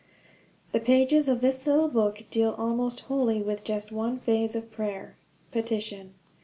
_THE 0.71 0.79
pages 0.79 1.29
of 1.29 1.41
this 1.41 1.67
little 1.67 1.87
book 1.87 2.23
deal 2.31 2.55
almost 2.57 3.01
wholly 3.01 3.43
with 3.43 3.63
just 3.63 3.91
one 3.91 4.17
phase 4.17 4.55
of 4.55 4.71
prayer 4.71 5.15
petition. 5.51 6.15